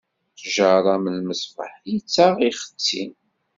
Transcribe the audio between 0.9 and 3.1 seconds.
am lmesbeḥ, ittaɣ, ixetti.